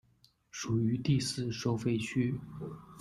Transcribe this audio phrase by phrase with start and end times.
[0.49, 2.33] 属于第四收费区。